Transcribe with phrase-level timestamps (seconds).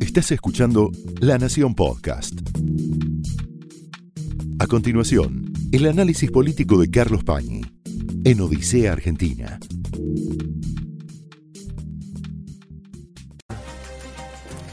[0.00, 0.90] Estás escuchando
[1.20, 2.34] La Nación Podcast.
[4.58, 7.62] A continuación, el análisis político de Carlos Pañi
[8.24, 9.58] en Odisea Argentina.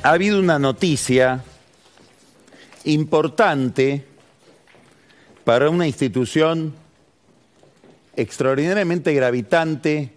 [0.04, 1.44] Ha habido una noticia
[2.86, 4.06] importante
[5.44, 6.74] para una institución
[8.16, 10.12] extraordinariamente gravitante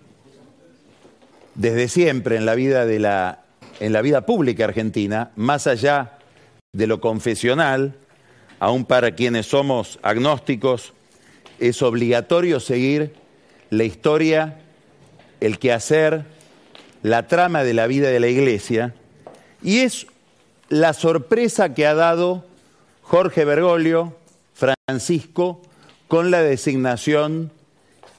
[1.55, 3.45] desde siempre en la vida de la
[3.81, 6.19] en la vida pública argentina, más allá
[6.73, 7.97] de lo confesional,
[8.61, 10.93] aún para quienes somos agnósticos,
[11.59, 13.15] es obligatorio seguir
[13.71, 14.61] la historia,
[15.41, 16.25] el quehacer,
[17.03, 18.95] la trama de la vida de la Iglesia,
[19.63, 20.07] y es
[20.69, 22.45] la sorpresa que ha dado
[23.03, 24.17] Jorge Bergoglio,
[24.55, 25.63] Francisco,
[26.07, 27.51] con la designación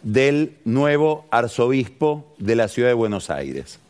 [0.02, 3.81] del nuevo arzobispo de la ciudad de Buenos Aires.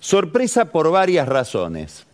[0.00, 2.06] Sorpresa por varias razones.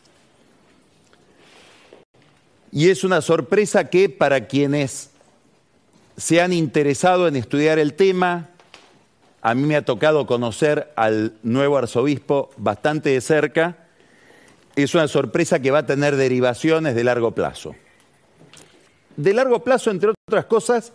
[2.73, 5.11] Y es una sorpresa que para quienes
[6.17, 8.51] se han interesado en estudiar el tema,
[9.41, 13.77] a mí me ha tocado conocer al nuevo arzobispo bastante de cerca,
[14.75, 17.75] es una sorpresa que va a tener derivaciones de largo plazo.
[19.17, 20.93] De largo plazo, entre otras cosas,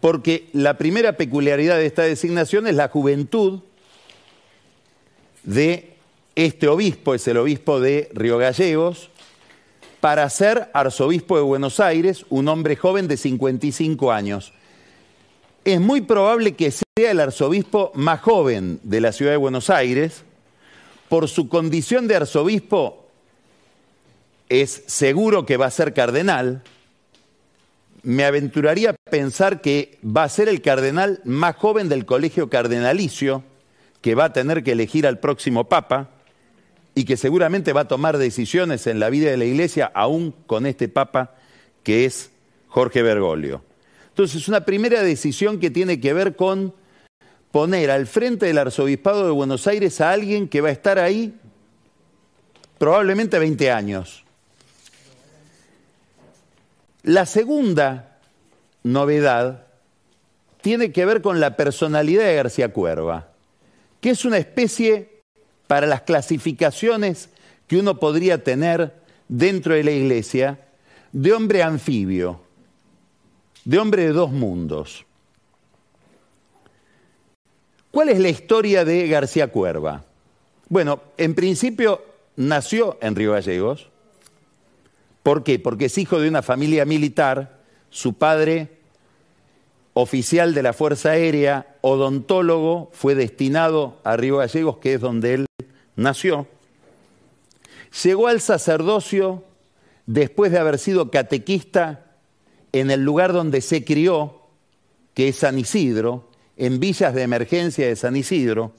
[0.00, 3.60] porque la primera peculiaridad de esta designación es la juventud
[5.44, 5.89] de
[6.34, 9.10] este obispo, es el obispo de Río Gallegos,
[10.00, 14.52] para ser arzobispo de Buenos Aires, un hombre joven de 55 años.
[15.64, 20.24] Es muy probable que sea el arzobispo más joven de la ciudad de Buenos Aires.
[21.10, 23.06] Por su condición de arzobispo,
[24.48, 26.62] es seguro que va a ser cardenal,
[28.02, 33.44] me aventuraría a pensar que va a ser el cardenal más joven del colegio cardenalicio,
[34.00, 36.08] que va a tener que elegir al próximo papa
[36.94, 40.66] y que seguramente va a tomar decisiones en la vida de la iglesia, aún con
[40.66, 41.34] este papa
[41.82, 42.30] que es
[42.68, 43.62] Jorge Bergoglio.
[44.08, 46.74] Entonces, una primera decisión que tiene que ver con
[47.50, 51.34] poner al frente del arzobispado de Buenos Aires a alguien que va a estar ahí
[52.78, 54.24] probablemente 20 años
[57.02, 58.18] la segunda
[58.82, 59.66] novedad
[60.60, 63.28] tiene que ver con la personalidad de García Cuerva,
[64.00, 65.19] que es una especie
[65.70, 67.28] para las clasificaciones
[67.68, 68.92] que uno podría tener
[69.28, 70.58] dentro de la iglesia
[71.12, 72.40] de hombre anfibio,
[73.64, 75.06] de hombre de dos mundos.
[77.92, 80.02] ¿Cuál es la historia de García Cuerva?
[80.68, 82.02] Bueno, en principio
[82.34, 83.90] nació en Río Gallegos,
[85.22, 85.60] ¿Por qué?
[85.60, 87.60] Porque es hijo de una familia militar,
[87.90, 88.80] su padre,
[89.92, 95.46] oficial de la Fuerza Aérea, odontólogo, fue destinado a Río Gallegos, que es donde él
[96.00, 96.46] nació.
[98.02, 99.44] Llegó al sacerdocio
[100.06, 102.16] después de haber sido catequista
[102.72, 104.40] en el lugar donde se crió,
[105.14, 108.72] que es San Isidro, en villas de emergencia de San Isidro.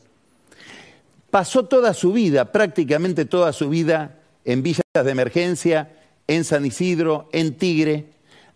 [1.30, 5.92] Pasó toda su vida, prácticamente toda su vida, en villas de emergencia
[6.28, 8.06] en San Isidro, en Tigre,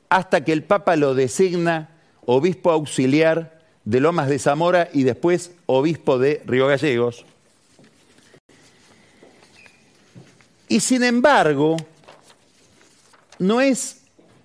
[0.10, 1.90] hasta que el Papa lo designa
[2.26, 7.26] obispo auxiliar de Lomas de Zamora y después obispo de Río Gallegos.
[10.68, 11.78] Y sin embargo,
[13.40, 14.02] no es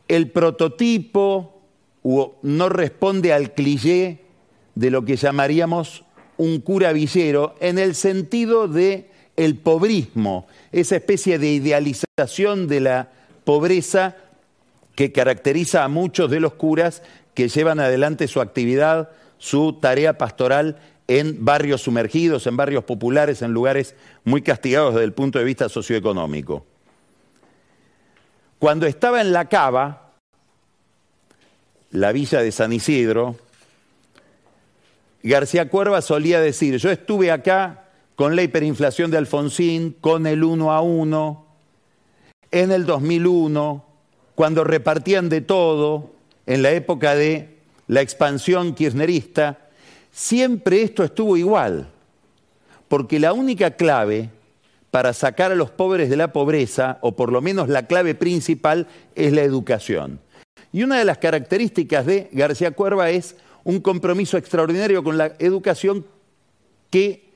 [0.09, 1.63] el prototipo
[2.03, 4.25] o no responde al cliché
[4.75, 6.05] de lo que llamaríamos
[6.37, 13.09] un cura villero en el sentido de el pobrismo, esa especie de idealización de la
[13.45, 14.17] pobreza
[14.95, 17.03] que caracteriza a muchos de los curas
[17.35, 20.79] que llevan adelante su actividad, su tarea pastoral
[21.11, 25.69] en barrios sumergidos, en barrios populares, en lugares muy castigados desde el punto de vista
[25.69, 26.65] socioeconómico.
[28.61, 30.13] Cuando estaba en la cava,
[31.91, 33.35] la villa de San Isidro,
[35.25, 40.71] García Cuerva solía decir, yo estuve acá con la hiperinflación de Alfonsín, con el uno
[40.71, 41.45] a uno,
[42.53, 43.85] en el 2001,
[44.37, 46.13] cuando repartían de todo,
[46.47, 47.59] en la época de
[47.89, 49.70] la expansión kirchnerista,
[50.11, 51.89] siempre esto estuvo igual,
[52.89, 54.31] porque la única clave
[54.91, 58.89] para sacar a los pobres de la pobreza, o por lo menos la clave principal,
[59.15, 60.21] es la educación.
[60.73, 66.05] Y una de las características de García Cuerva es un compromiso extraordinario con la educación
[66.91, 67.31] que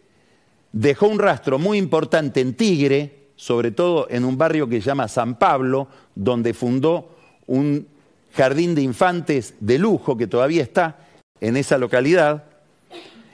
[0.72, 5.08] dejó un rastro muy importante en Tigre, sobre todo en un barrio que se llama
[5.08, 7.10] San Pablo, donde fundó
[7.46, 7.86] un
[8.32, 10.98] jardín de infantes de lujo que todavía está
[11.40, 12.44] en esa localidad,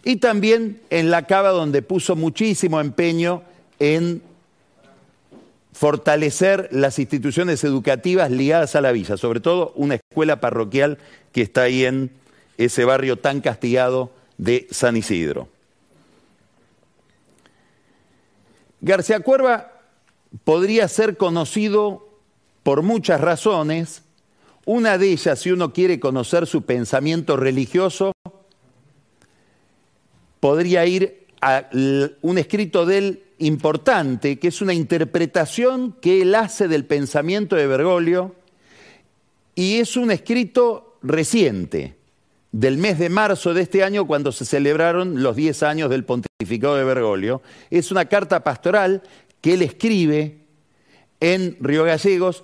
[0.05, 3.43] y también en la cava donde puso muchísimo empeño
[3.79, 4.23] en
[5.73, 10.99] fortalecer las instituciones educativas ligadas a la villa, sobre todo una escuela parroquial
[11.33, 12.11] que está ahí en
[12.59, 15.49] ese barrio tan castigado de San Isidro.
[18.83, 19.73] García Cuerva
[20.45, 22.09] podría ser conocido
[22.63, 24.03] por muchas razones.
[24.65, 28.13] Una de ellas, si uno quiere conocer su pensamiento religioso,
[30.41, 31.69] podría ir a
[32.23, 37.67] un escrito de él importante, que es una interpretación que él hace del pensamiento de
[37.67, 38.35] Bergoglio,
[39.55, 41.97] y es un escrito reciente,
[42.53, 46.77] del mes de marzo de este año, cuando se celebraron los 10 años del pontificado
[46.77, 47.43] de Bergoglio.
[47.71, 49.03] Es una carta pastoral
[49.41, 50.39] que él escribe
[51.21, 52.43] en Río Gallegos,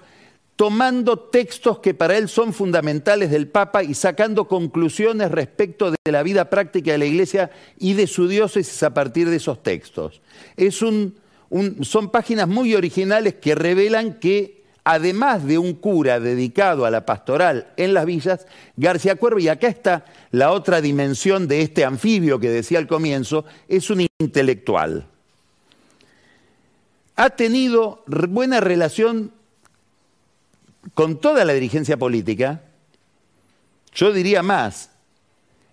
[0.57, 6.23] tomando textos que para él son fundamentales del Papa y sacando conclusiones respecto de la
[6.23, 10.23] vida práctica de la Iglesia y de su diócesis a partir de esos textos.
[10.71, 17.67] son páginas muy originales que revelan que además de un cura dedicado a la pastoral
[17.77, 22.49] en las villas, García Cuervo, y acá está la otra dimensión de este anfibio que
[22.49, 25.07] decía al comienzo, es un intelectual.
[27.17, 29.33] Ha tenido buena relación
[30.95, 32.63] con toda la dirigencia política,
[33.95, 34.91] yo diría más,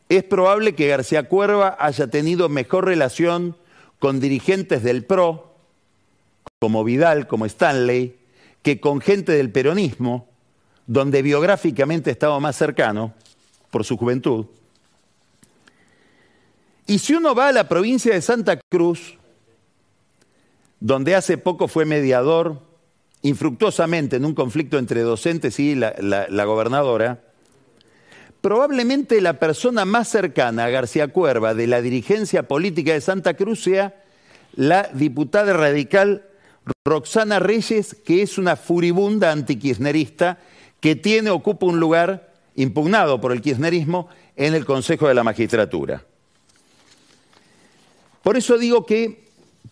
[0.09, 3.57] es probable que García Cuerva haya tenido mejor relación
[3.99, 5.55] con dirigentes del PRO,
[6.59, 8.17] como Vidal, como Stanley,
[8.61, 10.27] que con gente del peronismo,
[10.87, 13.13] donde biográficamente estaba más cercano
[13.71, 14.45] por su juventud.
[16.85, 19.17] Y si uno va a la provincia de Santa Cruz,
[20.79, 22.61] donde hace poco fue mediador
[23.23, 27.23] infructuosamente en un conflicto entre docentes y la, gobernadora,
[28.41, 33.63] probablemente la persona más cercana a García Cuerva de la dirigencia política de Santa Cruz
[33.63, 33.95] sea
[34.55, 36.27] la diputada radical
[36.85, 40.37] Roxana Reyes, que es una furibunda antikirchnerista
[40.79, 46.05] que tiene, ocupa un lugar impugnado por el kirchnerismo en el Consejo de la Magistratura.
[48.21, 49.23] Por eso digo que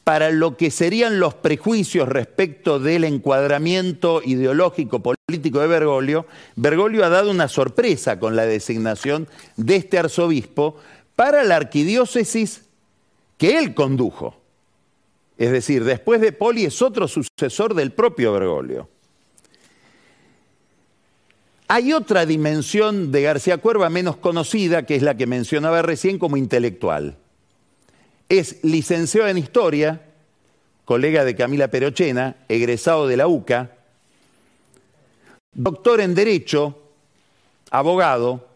[0.04, 7.10] para lo que serían los prejuicios respecto del encuadramiento ideológico político de Bergoglio, Bergoglio ha
[7.10, 9.28] dado una sorpresa con la designación
[9.58, 10.78] de este arzobispo
[11.16, 12.64] para la arquidiócesis
[13.38, 14.36] que él condujo.
[15.38, 18.90] Es decir, después de Poli es otro sucesor del propio Bergoglio.
[21.68, 26.38] Hay otra dimensión de García Cuerva menos conocida, que es la que mencionaba recién como
[26.38, 27.18] intelectual
[28.32, 30.02] es licenciado en Historia,
[30.86, 33.72] colega de Camila Perochena, egresado de la UCA,
[35.54, 36.80] doctor en Derecho,
[37.72, 38.48] abogado,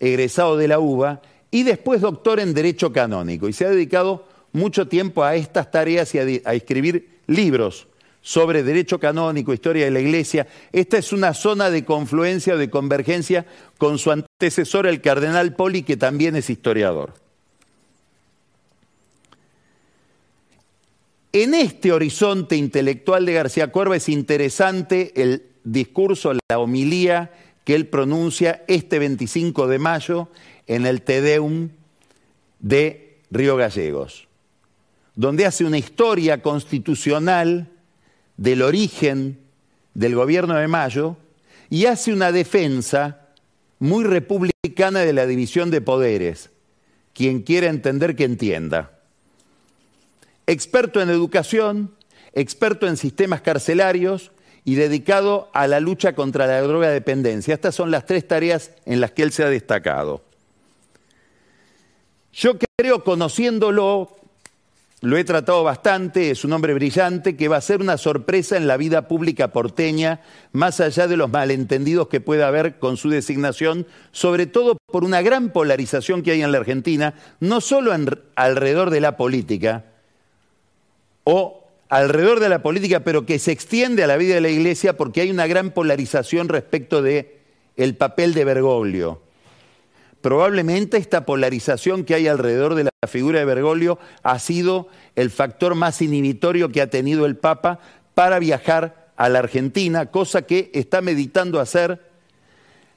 [0.00, 1.20] egresado de la UBA,
[1.50, 3.46] y después doctor en Derecho Canónico.
[3.46, 7.86] Y se ha dedicado mucho tiempo a estas tareas y a, escribir libros
[8.22, 10.46] sobre derecho canónico, historia de la Iglesia.
[10.72, 13.44] Esta es una zona de confluencia o de convergencia
[13.76, 17.23] con su antecesor, el cardenal Poli, que también es historiador.
[21.34, 27.32] En este horizonte intelectual de García Cuerva es interesante el discurso, la homilía
[27.64, 30.28] que él pronuncia este 25 de mayo
[30.68, 31.70] en el Tedeum
[32.60, 34.28] de Río Gallegos,
[35.16, 37.68] donde hace una historia constitucional
[38.36, 39.40] del origen
[39.94, 41.16] del gobierno de Mayo
[41.68, 43.26] y hace una defensa
[43.80, 46.50] muy republicana de la división de poderes.
[47.12, 48.94] Quien quiera entender que entienda
[50.46, 51.94] experto en educación,
[52.32, 54.32] experto en sistemas carcelarios
[54.64, 57.54] y dedicado a la lucha contra la droga dependencia.
[57.54, 60.22] Estas son las tres tareas en las que él se ha destacado.
[62.32, 64.16] Yo creo, conociéndolo,
[65.02, 68.66] lo he tratado bastante, es un hombre brillante que va a ser una sorpresa en
[68.66, 70.20] la vida pública porteña,
[70.52, 75.20] más allá de los malentendidos que pueda haber con su designación, sobre todo por una
[75.20, 77.92] gran polarización que hay en la Argentina, no solo
[78.34, 79.84] alrededor de la política,
[81.24, 84.96] o alrededor de la política, pero que se extiende a la vida de la iglesia
[84.96, 87.40] porque hay una gran polarización respecto de
[87.76, 89.22] el papel de Bergoglio.
[90.20, 95.74] Probablemente esta polarización que hay alrededor de la figura de Bergoglio ha sido el factor
[95.74, 97.78] más inhibitorio que ha tenido el Papa
[98.14, 102.00] para viajar a la Argentina, cosa que está meditando hacer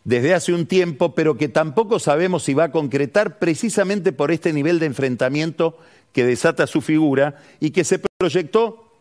[0.06, 4.54] desde hace un tiempo, pero que tampoco sabemos si va a concretar precisamente por este
[4.54, 5.78] nivel de enfrentamiento
[6.14, 8.92] que desata su figura y que se proyectó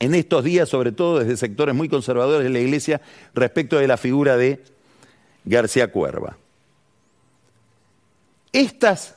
[0.00, 3.00] en estos días, sobre todo desde sectores muy conservadores de la Iglesia,
[3.32, 4.60] respecto de la figura de
[5.44, 6.36] García Cuerva.
[8.52, 9.14] Estas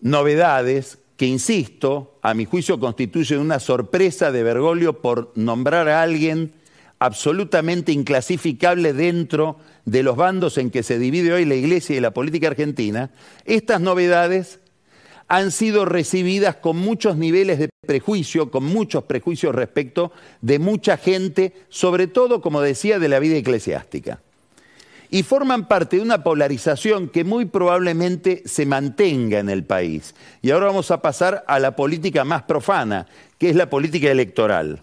[0.00, 6.52] novedades que, insisto, a mi juicio constituye una sorpresa de Bergoglio por nombrar a alguien
[6.98, 12.12] absolutamente inclasificable dentro de los bandos en que se divide hoy la Iglesia y la
[12.12, 13.10] política argentina,
[13.46, 14.60] estas novedades
[15.28, 21.52] han sido recibidas con muchos niveles de prejuicio, con muchos prejuicios respecto de mucha gente,
[21.68, 24.20] sobre todo, como decía, de la vida eclesiástica.
[25.10, 30.14] Y forman parte de una polarización que muy probablemente se mantenga en el país.
[30.42, 33.06] Y ahora vamos a pasar a la política más profana,
[33.38, 34.82] que es la política electoral.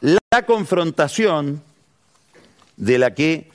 [0.00, 1.62] La confrontación
[2.76, 3.48] de la que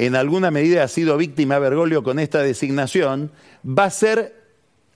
[0.00, 3.30] en alguna medida ha sido víctima Bergoglio con esta designación,
[3.66, 4.39] va a ser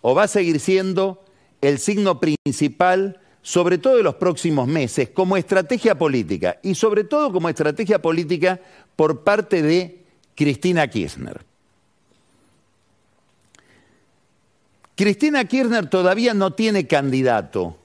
[0.07, 1.25] o va a seguir siendo
[1.63, 7.33] el signo principal, sobre todo en los próximos meses, como estrategia política y sobre todo
[7.33, 8.61] como estrategia política
[8.97, 11.41] por parte de Cristina Kirchner.
[14.95, 17.79] Cristina Kirchner todavía no tiene candidato,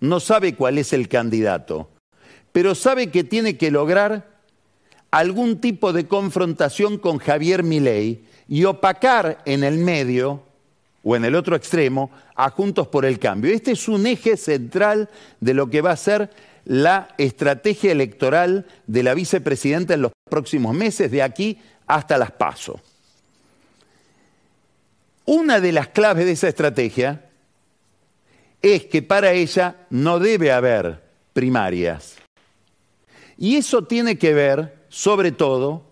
[0.00, 1.88] no sabe cuál es el candidato,
[2.52, 4.28] pero sabe que tiene que lograr
[5.10, 10.45] algún tipo de confrontación con Javier Milei y opacar en el medio
[11.08, 13.54] o en el otro extremo a Juntos por el Cambio.
[13.54, 15.08] Este es un eje central
[15.38, 16.30] de lo que va a ser
[16.64, 22.80] la estrategia electoral de la vicepresidenta en los próximos meses, de aquí hasta las PASO.
[25.26, 27.30] Una de las claves de esa estrategia
[28.60, 32.16] es que para ella no debe haber primarias.
[33.38, 35.84] Y eso tiene que ver, sobre todo,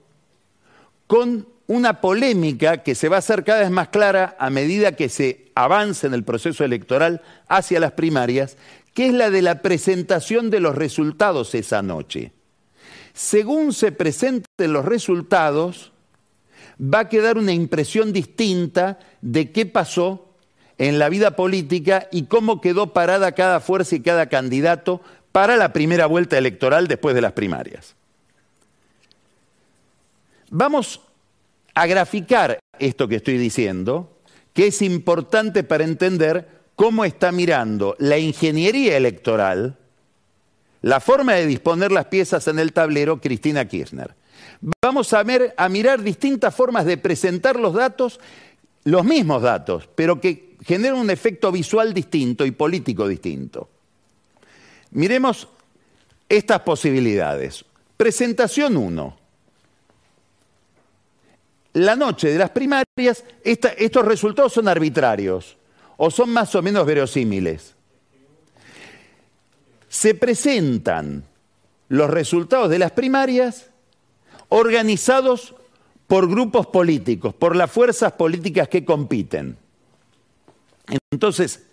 [1.06, 5.08] con una polémica que se va a hacer cada vez más clara a medida que
[5.08, 8.56] se avance en el proceso electoral hacia las primarias,
[8.92, 12.32] que es la de la presentación de los resultados esa noche.
[13.12, 15.92] Según se presenten los resultados,
[16.80, 20.34] va a quedar una impresión distinta de qué pasó
[20.78, 25.00] en la vida política y cómo quedó parada cada fuerza y cada candidato
[25.32, 27.94] para la primera vuelta electoral después de las primarias.
[30.50, 31.00] Vamos
[31.74, 34.18] a graficar esto que estoy diciendo,
[34.52, 39.76] que es importante para entender cómo está mirando la ingeniería electoral,
[40.82, 44.14] la forma de disponer las piezas en el tablero, Cristina Kirchner.
[44.82, 48.20] Vamos a, ver, a mirar distintas formas de presentar los datos,
[48.84, 53.68] los mismos datos, pero que generan un efecto visual distinto y político distinto.
[54.90, 55.48] Miremos
[56.28, 57.64] estas posibilidades.
[57.96, 59.23] Presentación 1
[61.74, 65.56] la noche de las primarias, estos resultados son arbitrarios
[65.96, 67.74] o son más o menos verosímiles.
[69.88, 71.24] Se presentan
[71.88, 73.70] los resultados de las primarias
[74.48, 75.54] organizados
[76.06, 79.56] por grupos políticos, por las fuerzas políticas que compiten.
[81.10, 81.64] Entonces,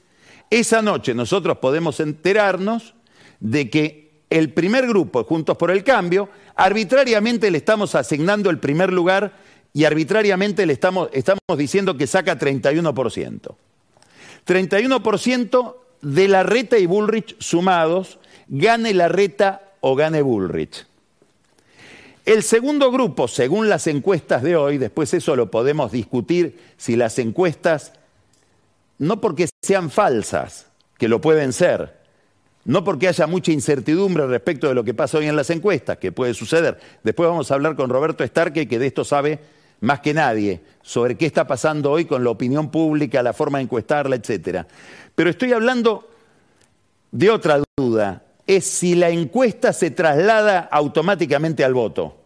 [0.49, 2.95] esa noche nosotros podemos enterarnos
[3.39, 8.91] de que el primer grupo, Juntos por el Cambio, arbitrariamente le estamos asignando el primer
[8.91, 9.33] lugar
[9.73, 13.55] y arbitrariamente le estamos, estamos diciendo que saca 31%.
[14.45, 20.85] 31% de la reta y Bullrich sumados, gane la reta o gane Bullrich.
[22.25, 27.17] El segundo grupo, según las encuestas de hoy, después eso lo podemos discutir si las
[27.17, 27.93] encuestas,
[28.99, 30.67] no porque sean falsas,
[30.99, 31.97] que lo pueden ser,
[32.63, 36.11] no porque haya mucha incertidumbre respecto de lo que pasa hoy en las encuestas, que
[36.11, 36.79] puede suceder.
[37.03, 39.39] Después vamos a hablar con Roberto Starke, que de esto sabe
[39.81, 43.65] más que nadie sobre qué está pasando hoy con la opinión pública, la forma de
[43.65, 44.65] encuestarla, etc.
[45.13, 46.07] Pero estoy hablando
[47.11, 52.17] de otra duda, es si la encuesta se traslada automáticamente al voto.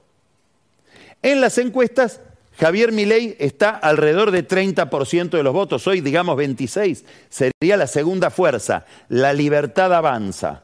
[1.22, 2.22] En las encuestas,
[2.58, 8.30] Javier Milei está alrededor de 30% de los votos, hoy digamos 26, sería la segunda
[8.30, 10.64] fuerza, la libertad avanza.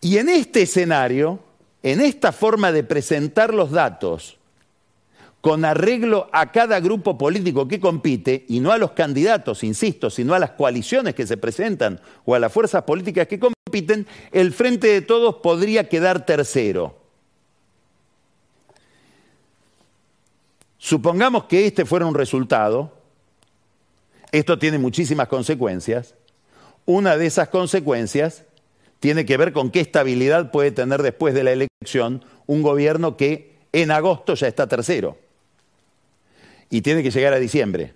[0.00, 1.40] Y en este escenario,
[1.82, 4.35] en esta forma de presentar los datos,
[5.46, 10.34] con arreglo a cada grupo político que compite y no a los candidatos, insisto, sino
[10.34, 14.88] a las coaliciones que se presentan o a las fuerzas políticas que compiten, el Frente
[14.88, 16.96] de Todos podría quedar tercero.
[20.78, 22.92] Supongamos que este fuera un resultado,
[24.32, 26.16] esto tiene muchísimas consecuencias.
[26.86, 28.42] Una de esas consecuencias
[28.98, 33.54] tiene que ver con qué estabilidad puede tener después de la elección un gobierno que
[33.72, 35.24] en agosto ya está tercero
[36.70, 37.94] y tiene que llegar a diciembre.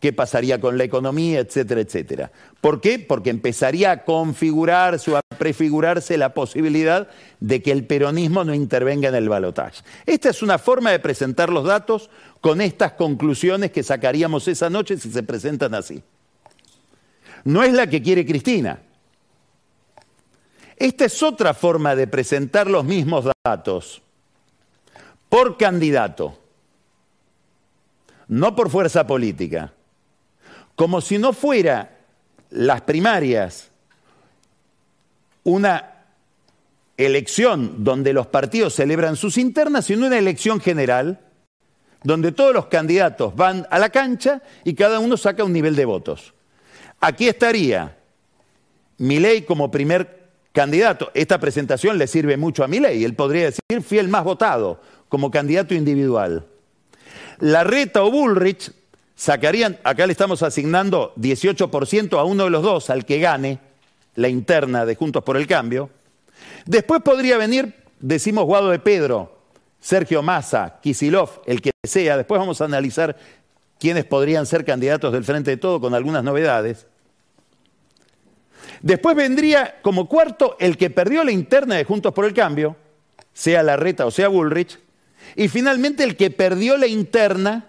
[0.00, 2.30] ¿Qué pasaría con la economía, etcétera, etcétera?
[2.60, 2.98] ¿Por qué?
[2.98, 7.08] Porque empezaría a configurarse o a prefigurarse la posibilidad
[7.40, 9.82] de que el peronismo no intervenga en el balotaje.
[10.04, 12.10] Esta es una forma de presentar los datos
[12.42, 16.02] con estas conclusiones que sacaríamos esa noche si se presentan así.
[17.44, 18.80] no es la que quiere Cristina.
[20.76, 24.02] Esta es otra forma de presentar los mismos datos
[25.28, 26.38] por candidato,
[28.28, 29.72] no por fuerza política,
[30.74, 31.98] como si no fuera
[32.50, 33.70] las primarias
[35.44, 35.92] una
[36.96, 41.20] elección donde los partidos celebran sus internas, sino una elección general
[42.02, 45.84] donde todos los candidatos van a la cancha y cada uno saca un nivel de
[45.84, 46.34] votos.
[47.00, 47.96] Aquí estaría
[48.98, 51.10] Milei como primer candidato.
[51.14, 53.04] Esta presentación le sirve mucho a Milei.
[53.04, 56.46] Él podría decir, fui el más votado como candidato individual.
[57.38, 58.72] Larreta o Bullrich
[59.14, 63.58] sacarían, acá le estamos asignando 18% a uno de los dos, al que gane
[64.14, 65.90] la interna de Juntos por el Cambio.
[66.64, 69.36] Después podría venir, decimos Guado de Pedro,
[69.80, 72.16] Sergio Massa, Kisilov, el que sea.
[72.16, 73.16] Después vamos a analizar
[73.78, 76.86] quiénes podrían ser candidatos del Frente de Todo con algunas novedades.
[78.82, 82.76] Después vendría como cuarto el que perdió la interna de Juntos por el Cambio,
[83.32, 84.78] sea Larreta o sea Bullrich,
[85.36, 87.66] y finalmente el que perdió la interna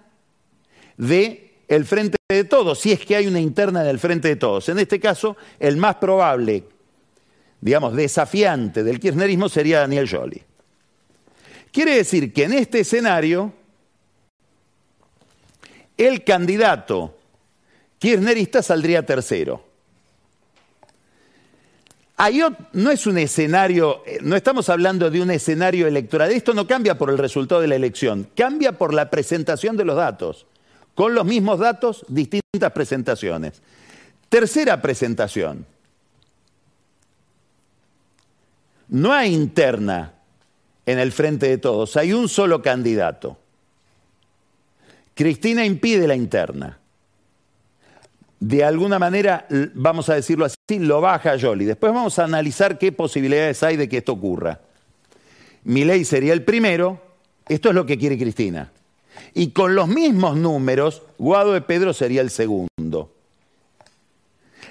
[0.95, 4.69] de el Frente de Todos, si es que hay una interna del Frente de Todos.
[4.69, 6.63] En este caso, el más probable,
[7.59, 10.45] digamos, desafiante del kirchnerismo sería Daniel Jolie.
[11.71, 13.53] Quiere decir que en este escenario,
[15.97, 17.17] el candidato
[17.99, 19.66] kirchnerista saldría tercero
[22.73, 26.31] no es un escenario, eh, no estamos hablando de un escenario electoral.
[26.31, 29.95] Esto no cambia por el resultado de la elección, cambia por la presentación de los
[29.95, 30.47] datos.
[30.95, 33.61] Con los mismos datos, distintas presentaciones.
[34.29, 35.65] Tercera presentación.
[38.89, 40.13] No hay interna
[40.87, 43.37] en el frente de todos, hay un solo candidato.
[45.13, 46.76] Cristina impide la interna
[48.39, 52.91] de alguna manera, vamos a decirlo así, lo baja a Después vamos a analizar qué
[52.91, 54.61] posibilidades hay de que esto ocurra.
[55.63, 57.01] ley sería el primero,
[57.47, 58.71] esto es lo que quiere Cristina.
[59.33, 63.13] Y con los mismos números, Guado de Pedro sería el segundo.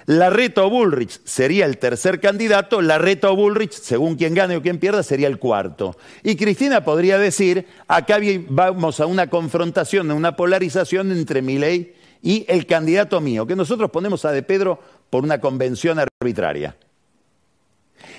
[0.07, 4.79] Larreta o Bullrich sería el tercer candidato, Larreta o Bullrich, según quien gane o quien
[4.79, 5.97] pierda, sería el cuarto.
[6.23, 11.96] Y Cristina podría decir, acá vamos a una confrontación, a una polarización entre Milei
[12.27, 16.77] y el candidato mío, que nosotros ponemos a De Pedro por una convención arbitraria.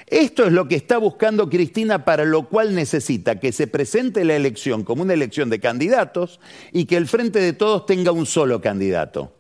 [0.06, 4.38] Esto es lo que está buscando Cristina, para lo cual necesita que se presente la
[4.38, 6.40] elección como una elección de candidatos
[6.72, 9.34] y que el Frente de Todos tenga un solo candidato.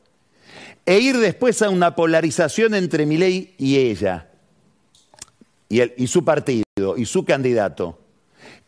[0.85, 4.27] E ir después a una polarización entre Milei y ella,
[5.69, 7.99] y, y su partido, y su candidato,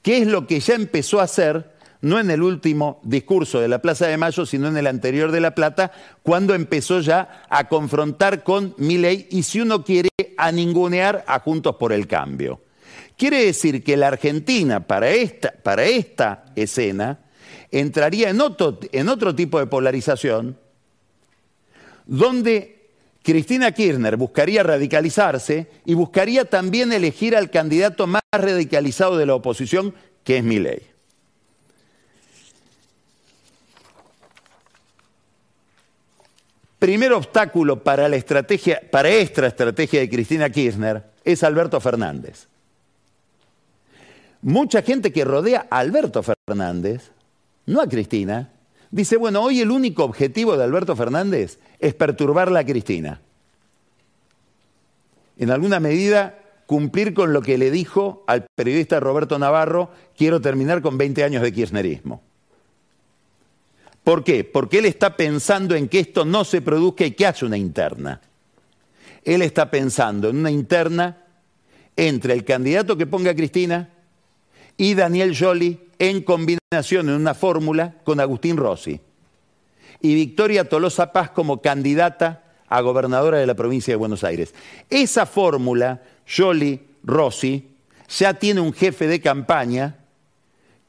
[0.01, 3.81] que es lo que ya empezó a hacer no en el último discurso de la
[3.81, 5.91] Plaza de Mayo, sino en el anterior de La Plata,
[6.23, 11.75] cuando empezó ya a confrontar con Milei y si uno quiere a ningunear a Juntos
[11.75, 12.61] por el Cambio.
[13.17, 17.19] Quiere decir que la Argentina para esta, para esta escena
[17.69, 20.57] entraría en otro, en otro tipo de polarización
[22.05, 22.79] donde
[23.21, 29.93] Cristina Kirchner buscaría radicalizarse y buscaría también elegir al candidato más radicalizado de la oposición,
[30.23, 30.88] que es Milei.
[36.79, 42.47] Primer obstáculo para la estrategia, para esta estrategia de Cristina Kirchner es Alberto Fernández.
[44.41, 47.11] Mucha gente que rodea a Alberto Fernández,
[47.65, 48.53] no a Cristina,
[48.91, 53.19] dice, bueno, hoy el único objetivo de Alberto Fernández es perturbarla a Cristina.
[55.37, 60.81] En alguna medida, cumplir con lo que le dijo al periodista Roberto Navarro, quiero terminar
[60.81, 62.21] con 20 años de kirchnerismo.
[64.09, 64.43] ¿Por qué?
[64.43, 68.19] Porque él está pensando en que esto no se produzca y que hace una interna.
[69.23, 71.25] Él está pensando en una interna
[71.95, 73.87] entre el candidato que ponga Cristina
[74.77, 78.99] y Daniel Jolie en combinación en una fórmula con Agustín Rossi.
[80.01, 84.55] Y Victoria Tolosa Paz como candidata a gobernadora de la provincia de Buenos Aires.
[84.89, 87.67] Esa fórmula, Jolie-Rossi,
[88.17, 89.97] ya tiene un jefe de campaña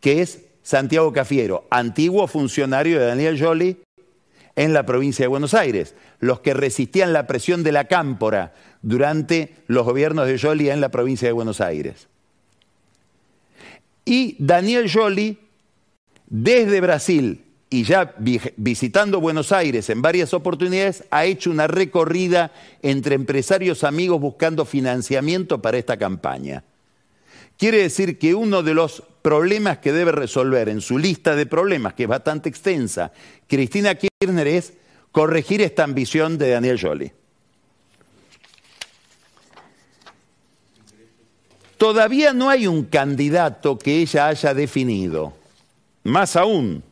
[0.01, 3.79] que es Santiago Cafiero, antiguo funcionario de Daniel Jolie
[4.57, 9.55] en la provincia de Buenos Aires, los que resistían la presión de la cámpora durante
[9.67, 12.09] los gobiernos de Jolie en la provincia de Buenos Aires.
[14.05, 15.39] Y Daniel Jolie,
[16.27, 18.15] desde Brasil y ya
[18.57, 25.63] visitando Buenos Aires en varias oportunidades, ha hecho una recorrida entre empresarios amigos buscando financiamiento
[25.63, 26.65] para esta campaña.
[27.61, 31.93] Quiere decir que uno de los problemas que debe resolver en su lista de problemas,
[31.93, 33.13] que es bastante extensa,
[33.47, 34.73] Cristina Kirchner es
[35.13, 37.13] corregir esta ambición de Daniel Jolie.
[41.77, 45.35] Todavía no hay un candidato que ella haya definido.
[46.03, 46.83] Más aún,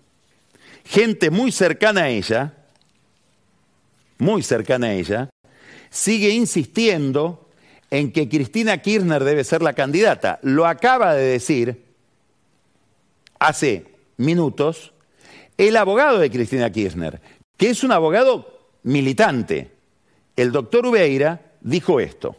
[0.84, 2.52] gente muy cercana a ella,
[4.18, 5.30] muy cercana a ella,
[5.88, 7.47] sigue insistiendo
[7.90, 10.38] en que Cristina Kirchner debe ser la candidata.
[10.42, 11.84] Lo acaba de decir
[13.38, 14.92] hace minutos
[15.56, 17.20] el abogado de Cristina Kirchner,
[17.56, 19.70] que es un abogado militante.
[20.36, 22.36] El doctor Ubeira dijo esto.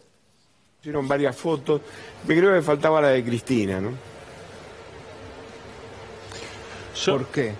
[0.79, 1.81] Hicieron varias fotos,
[2.25, 3.91] me creo que faltaba la de Cristina, ¿no?
[7.05, 7.53] ¿Por qué?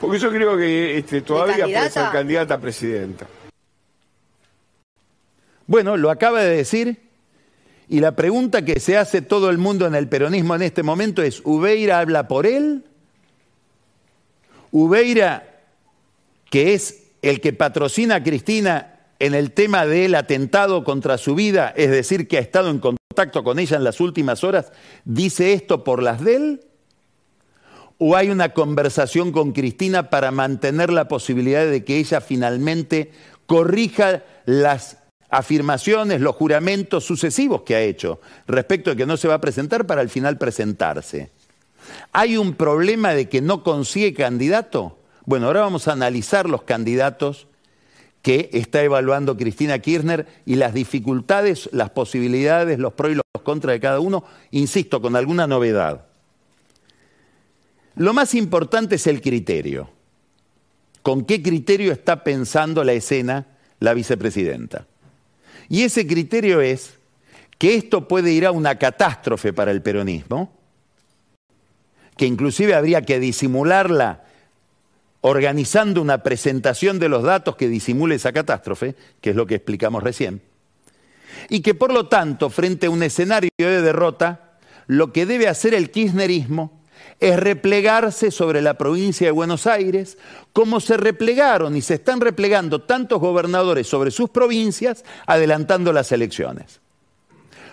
[0.00, 3.26] Porque yo creo que este, todavía puede ser candidata a presidenta.
[5.66, 7.05] Bueno, lo acaba de decir
[7.88, 11.22] y la pregunta que se hace todo el mundo en el peronismo en este momento
[11.22, 12.84] es, ¿Ubeira habla por él?
[14.72, 15.62] ¿Ubeira,
[16.50, 21.72] que es el que patrocina a Cristina en el tema del atentado contra su vida,
[21.76, 24.72] es decir, que ha estado en contacto con ella en las últimas horas,
[25.04, 26.60] dice esto por las de él?
[27.98, 33.12] ¿O hay una conversación con Cristina para mantener la posibilidad de que ella finalmente
[33.46, 34.98] corrija las
[35.30, 39.86] afirmaciones, los juramentos sucesivos que ha hecho respecto de que no se va a presentar
[39.86, 41.30] para al final presentarse?
[42.12, 44.98] ¿Hay un problema de que no consigue candidato?
[45.24, 47.46] Bueno, ahora vamos a analizar los candidatos
[48.22, 53.74] que está evaluando Cristina Kirchner y las dificultades, las posibilidades, los pros y los contras
[53.74, 56.06] de cada uno, insisto, con alguna novedad.
[57.94, 59.90] Lo más importante es el criterio.
[61.02, 63.46] ¿Con qué criterio está pensando la escena
[63.78, 64.86] la vicepresidenta?
[65.68, 66.94] Y ese criterio es
[67.58, 70.52] que esto puede ir a una catástrofe para el peronismo,
[72.16, 74.24] que inclusive habría que disimularla
[75.22, 80.02] organizando una presentación de los datos que disimule esa catástrofe, que es lo que explicamos
[80.02, 80.40] recién,
[81.48, 85.74] y que por lo tanto, frente a un escenario de derrota, lo que debe hacer
[85.74, 86.75] el kirchnerismo
[87.20, 90.18] es replegarse sobre la provincia de Buenos Aires,
[90.52, 96.80] como se replegaron y se están replegando tantos gobernadores sobre sus provincias, adelantando las elecciones.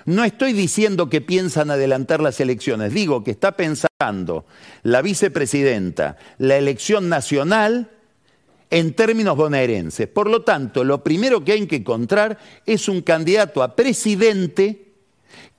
[0.05, 4.45] No estoy diciendo que piensan adelantar las elecciones, digo que está pensando
[4.83, 7.89] la vicepresidenta la elección nacional
[8.69, 10.07] en términos bonaerenses.
[10.07, 14.82] Por lo tanto, lo primero que hay que encontrar es un candidato a presidente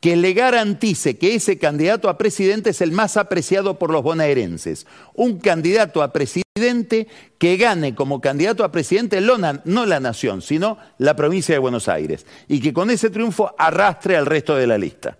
[0.00, 4.86] que le garantice que ese candidato a presidente es el más apreciado por los bonaerenses.
[5.14, 7.08] Un candidato a presidente
[7.38, 12.26] que gane como candidato a presidente no la nación, sino la provincia de Buenos Aires.
[12.48, 15.16] Y que con ese triunfo arrastre al resto de la lista.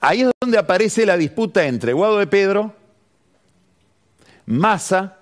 [0.00, 2.74] Ahí es donde aparece la disputa entre Guado de Pedro,
[4.46, 5.18] Massa,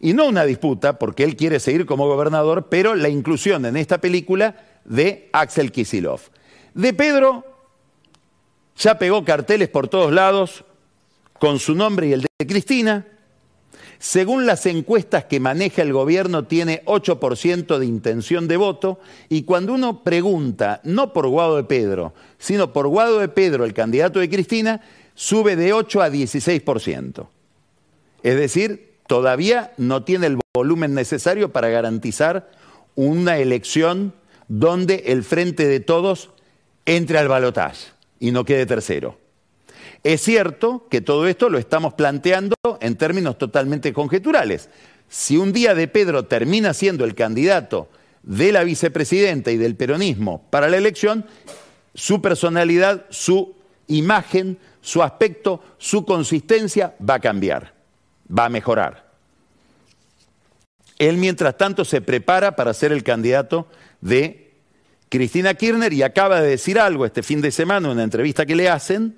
[0.00, 4.02] y no una disputa, porque él quiere seguir como gobernador, pero la inclusión en esta
[4.02, 6.20] película de Axel Kisilov.
[6.74, 7.44] De Pedro
[8.76, 10.64] ya pegó carteles por todos lados
[11.38, 13.06] con su nombre y el de Cristina.
[13.98, 18.98] Según las encuestas que maneja el gobierno, tiene 8% de intención de voto.
[19.28, 23.72] Y cuando uno pregunta, no por Guado de Pedro, sino por Guado de Pedro, el
[23.72, 24.82] candidato de Cristina,
[25.14, 27.26] sube de 8 a 16%.
[28.22, 32.50] Es decir, todavía no tiene el volumen necesario para garantizar
[32.96, 34.12] una elección
[34.48, 36.30] donde el frente de todos
[36.86, 37.88] entre al balotaje
[38.20, 39.18] y no quede tercero.
[40.02, 44.68] Es cierto que todo esto lo estamos planteando en términos totalmente conjeturales.
[45.08, 47.88] Si un día de Pedro termina siendo el candidato
[48.22, 51.26] de la vicepresidenta y del peronismo para la elección,
[51.94, 53.54] su personalidad, su
[53.86, 57.74] imagen, su aspecto, su consistencia va a cambiar,
[58.26, 59.04] va a mejorar.
[60.98, 63.66] Él, mientras tanto, se prepara para ser el candidato
[64.04, 64.52] de
[65.08, 68.54] Cristina Kirchner y acaba de decir algo este fin de semana en una entrevista que
[68.54, 69.16] le hacen,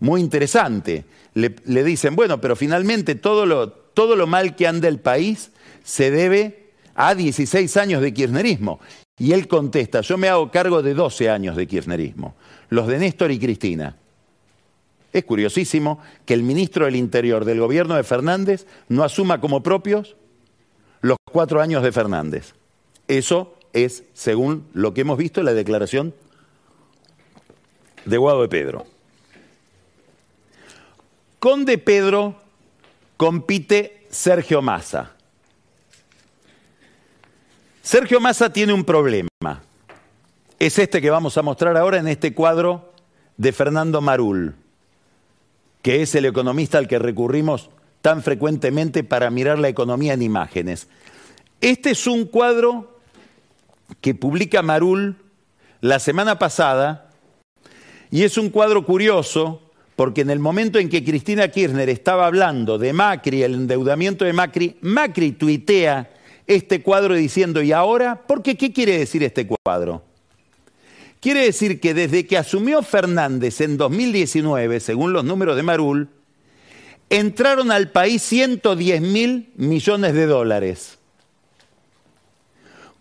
[0.00, 1.04] muy interesante.
[1.34, 5.50] Le, dicen, bueno, pero finalmente todo lo, todo lo mal que anda el país
[5.82, 8.80] se debe a 16 años de kirchnerismo.
[9.18, 12.36] Y él contesta, yo me hago cargo de 12 años de kirchnerismo,
[12.68, 13.96] los de Néstor y Cristina.
[15.12, 20.16] Es curiosísimo que el ministro del Interior del gobierno de Fernández no asuma como propios
[21.00, 22.54] los cuatro años de Fernández.
[23.06, 26.14] Eso es, según lo que hemos visto la declaración
[28.04, 28.86] de Guado de Pedro.
[31.38, 32.36] Con de Pedro
[33.16, 35.12] compite Sergio Massa.
[37.82, 39.28] Sergio Massa tiene un problema.
[40.58, 42.92] Es este que vamos a mostrar ahora en este cuadro
[43.36, 44.56] de Fernando Marul,
[45.82, 47.70] que es el economista al que recurrimos
[48.02, 50.88] tan frecuentemente para mirar la economía en imágenes.
[51.60, 52.97] Este es un cuadro
[54.00, 55.16] que publica Marul
[55.80, 57.10] la semana pasada
[58.10, 59.62] y es un cuadro curioso
[59.96, 64.32] porque en el momento en que Cristina Kirchner estaba hablando de Macri, el endeudamiento de
[64.32, 66.10] Macri, Macri tuitea
[66.46, 68.22] este cuadro diciendo, ¿y ahora?
[68.26, 70.04] Porque ¿qué quiere decir este cuadro?
[71.20, 76.08] Quiere decir que desde que asumió Fernández en 2019, según los números de Marul,
[77.10, 80.97] entraron al país 110 mil millones de dólares.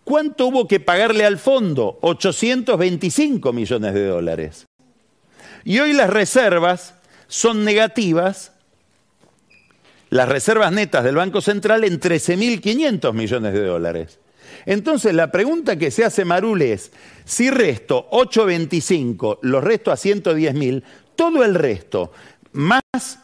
[0.08, 2.00] ¿Cuánto hubo que pagarle al fondo?
[2.00, 4.66] 825 millones de dólares.
[5.66, 6.94] Y hoy las reservas
[7.28, 8.54] son negativas,
[10.10, 14.20] las reservas netas del Banco Central en 13.500 millones de dólares.
[14.66, 16.94] Entonces la pregunta que se hace Marul es,
[17.26, 20.84] si resto 825, los resto a 110.000,
[21.18, 22.14] todo el resto,
[22.54, 23.20] más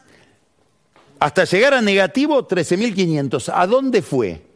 [1.18, 4.53] hasta llegar a negativo 13.500, ¿a dónde fue?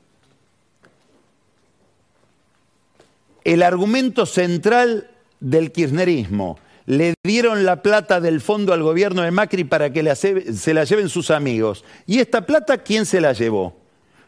[3.49, 5.09] El argumento central
[5.41, 10.75] del kirchnerismo, le dieron la plata del fondo al gobierno de Macri para que se
[10.75, 11.83] la lleven sus amigos.
[12.07, 13.81] ¿Y esta plata quién se la llevó?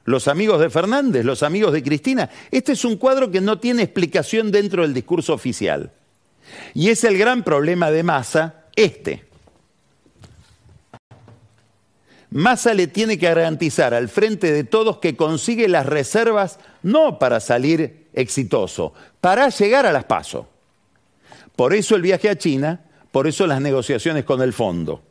[0.07, 2.31] Los amigos de Fernández, los amigos de Cristina.
[2.51, 5.93] Este es un cuadro que no tiene explicación dentro del discurso oficial.
[6.73, 9.27] Y es el gran problema de Massa, este.
[12.31, 17.41] Massa le tiene que garantizar al frente de todos que consigue las reservas no para
[17.41, 20.47] salir exitoso, para llegar a las pasos.
[21.57, 25.03] Por eso el viaje a China, por eso las negociaciones con el fondo.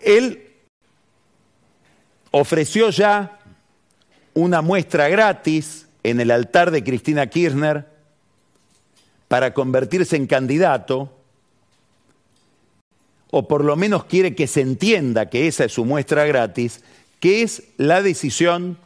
[0.00, 0.52] Él
[2.30, 3.40] ofreció ya
[4.34, 7.88] una muestra gratis en el altar de Cristina Kirchner
[9.28, 11.12] para convertirse en candidato,
[13.30, 16.82] o por lo menos quiere que se entienda que esa es su muestra gratis,
[17.18, 18.78] que es la decisión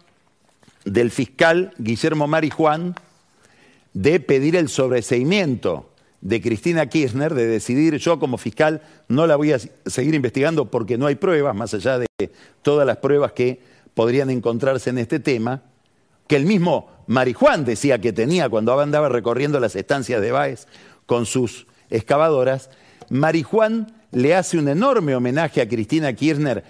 [0.85, 2.95] del fiscal Guillermo Marijuán
[3.93, 5.91] de pedir el sobreseimiento
[6.21, 10.99] de Cristina Kirchner, de decidir yo como fiscal no la voy a seguir investigando porque
[10.99, 12.07] no hay pruebas, más allá de
[12.63, 13.61] todas las pruebas que
[13.95, 15.63] podrían encontrarse en este tema,
[16.27, 20.69] que el mismo Marijuán decía que tenía cuando andaba recorriendo las estancias de Baez
[21.07, 22.71] con sus excavadoras,
[23.09, 26.65] Marijuán le hace un enorme homenaje a Cristina Kirchner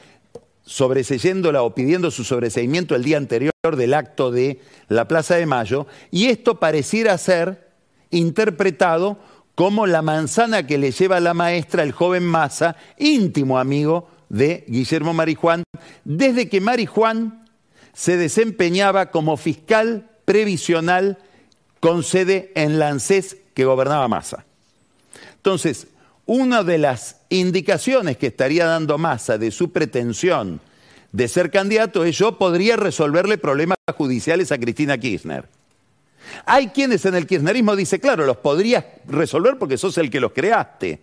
[0.71, 5.89] sobreseyéndola o pidiendo su sobreseimiento el día anterior del acto de la Plaza de Mayo,
[6.13, 7.73] y esto pareciera ser
[8.11, 9.19] interpretado
[9.57, 15.13] como la manzana que le lleva la maestra el joven Massa, íntimo amigo de Guillermo
[15.13, 15.65] Marijuán,
[16.05, 17.49] desde que Marijuán
[17.93, 21.19] se desempeñaba como fiscal previsional
[21.81, 24.45] con sede en Lancés que gobernaba Massa.
[25.35, 25.89] Entonces,
[26.33, 30.61] una de las indicaciones que estaría dando Massa de su pretensión
[31.11, 35.49] de ser candidato es yo podría resolverle problemas judiciales a Cristina Kirchner.
[36.47, 40.31] Hay quienes en el kirchnerismo dicen, claro, los podrías resolver porque sos el que los
[40.31, 41.01] creaste.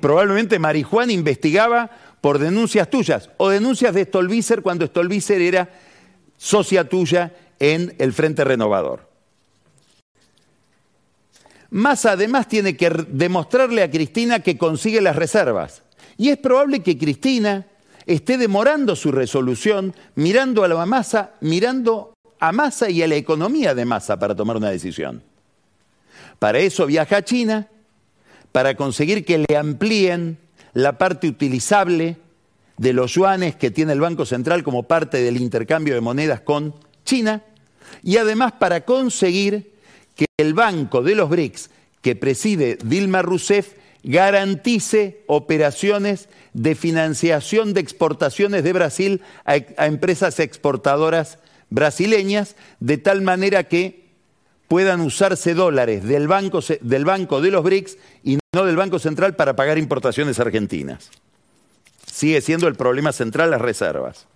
[0.00, 1.88] Probablemente Marijuán investigaba
[2.20, 5.70] por denuncias tuyas o denuncias de Stolbizer cuando Stolbizer era
[6.36, 9.11] socia tuya en el Frente Renovador.
[11.72, 15.80] Más además tiene que demostrarle a Cristina que consigue las reservas.
[16.18, 17.66] Y es probable que Cristina
[18.04, 23.74] esté demorando su resolución, mirando a la masa, mirando a masa y a la economía
[23.74, 25.22] de masa para tomar una decisión.
[26.38, 27.68] Para eso viaja a China,
[28.52, 30.36] para conseguir que le amplíen
[30.74, 32.18] la parte utilizable
[32.76, 36.74] de los yuanes que tiene el Banco Central como parte del intercambio de monedas con
[37.06, 37.40] China,
[38.02, 39.71] y además para conseguir
[40.14, 41.70] que el Banco de los BRICS,
[42.00, 51.38] que preside Dilma Rousseff, garantice operaciones de financiación de exportaciones de Brasil a, empresas exportadoras
[51.70, 54.02] brasileñas, de tal manera que
[54.68, 59.36] puedan usarse dólares del banco, del banco de los BRICS y no del Banco Central
[59.36, 61.10] para pagar importaciones argentinas.
[62.10, 64.26] Sigue siendo el problema central las reservas.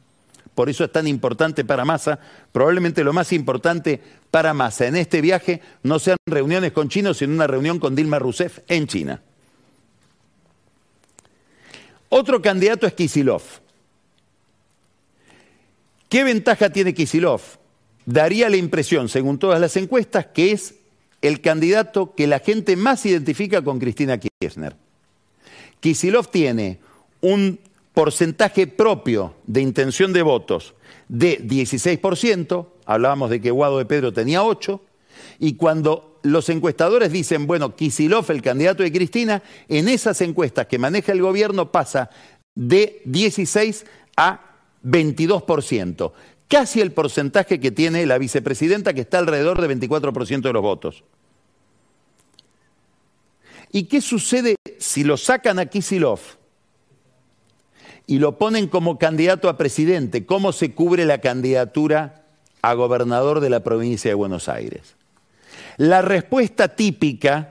[0.56, 2.18] Por eso es tan importante para Massa.
[2.50, 7.34] Probablemente lo más importante para Massa en este viaje no sean reuniones con chinos, sino
[7.34, 9.20] una reunión con Dilma Rousseff en China.
[12.08, 13.42] Otro candidato es Kisilov.
[16.08, 17.42] ¿Qué ventaja tiene Kisilov?
[18.06, 20.76] Daría la impresión, según todas las encuestas, que es
[21.20, 24.74] el candidato que la gente más identifica con Cristina Kirchner.
[25.80, 26.78] Kisilov tiene
[27.20, 27.60] un
[27.96, 30.74] porcentaje propio de intención de votos
[31.08, 34.80] de 16%, hablábamos de que Guado de Pedro tenía 8%,
[35.38, 40.78] y cuando los encuestadores dicen, bueno, Kisilov, el candidato de Cristina, en esas encuestas que
[40.78, 42.10] maneja el gobierno pasa
[42.54, 43.86] de 16
[44.18, 44.42] a
[44.84, 46.12] 22%.
[46.48, 51.02] casi el porcentaje que tiene la vicepresidenta, que está alrededor de 24% de los votos.
[53.72, 56.20] ¿Y qué sucede si lo sacan a Kisilov
[58.06, 60.26] y lo ponen como candidato a presidente?
[60.26, 62.22] ¿Cómo se cubre la candidatura
[62.62, 64.94] a gobernador de la provincia de Buenos Aires?
[65.76, 67.50] La respuesta típica,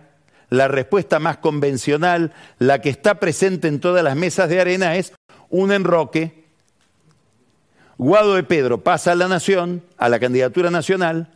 [0.50, 5.13] la respuesta más convencional, la que está presente en todas las mesas de arena es
[5.50, 6.46] un enroque.
[7.98, 11.30] Guado de Pedro pasa a la nación, a la candidatura nacional,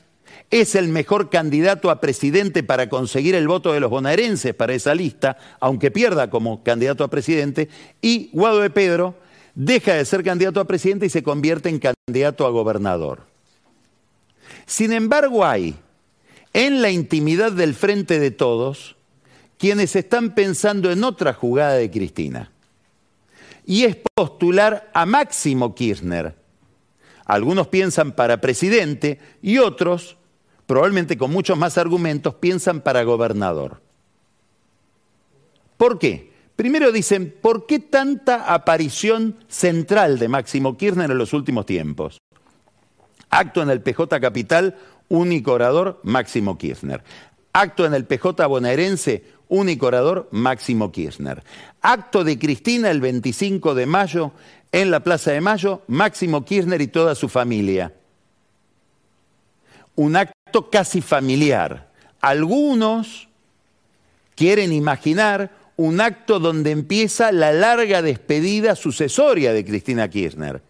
[0.51, 4.95] es el mejor candidato a presidente para conseguir el voto de los bonaerenses para esa
[4.95, 7.69] lista, aunque pierda como candidato a presidente,
[8.01, 9.15] y Guado de Pedro
[9.53, 13.27] deja de ser candidato a presidente y se convierte en candidato a gobernador.
[14.65, 15.75] Sin embargo, hay
[16.53, 18.95] en la intimidad del frente de todos
[19.57, 22.51] quienes están pensando en otra jugada de Cristina,
[23.65, 26.33] y es postular a Máximo Kirchner.
[27.25, 30.17] Algunos piensan para presidente y otros
[30.69, 33.81] probablemente con muchos más argumentos, piensan para gobernador.
[35.77, 36.31] ¿Por qué?
[36.55, 42.19] Primero dicen, ¿por qué tanta aparición central de Máximo Kirchner en los últimos tiempos?
[43.31, 44.77] Acto en el PJ Capital,
[45.07, 47.03] único orador, Máximo Kirchner.
[47.51, 51.43] Acto en el PJ bonaerense, único orador, Máximo Kirchner.
[51.81, 54.33] Acto de Cristina el 25 de mayo
[54.71, 57.91] en la Plaza de Mayo, Máximo Kirchner y toda su familia.
[59.95, 60.38] Un acto
[60.69, 61.89] casi familiar.
[62.21, 63.27] Algunos
[64.35, 70.61] quieren imaginar un acto donde empieza la larga despedida sucesoria de Cristina Kirchner.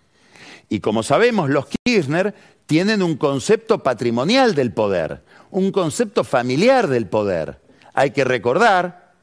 [0.69, 2.35] Y como sabemos, los Kirchner
[2.67, 7.59] tienen un concepto patrimonial del poder, un concepto familiar del poder.
[7.95, 9.13] Hay que recordar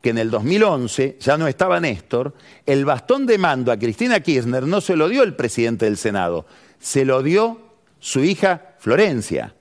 [0.00, 2.32] que en el 2011, ya no estaba Néstor,
[2.64, 6.46] el bastón de mando a Cristina Kirchner no se lo dio el presidente del Senado,
[6.78, 7.60] se lo dio
[7.98, 9.55] su hija Florencia.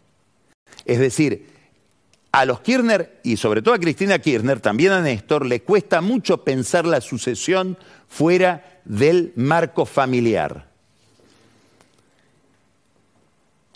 [0.86, 1.48] Es decir,
[2.32, 6.44] a los Kirchner y sobre todo a Cristina Kirchner, también a Néstor, le cuesta mucho
[6.44, 10.70] pensar la sucesión fuera del marco familiar.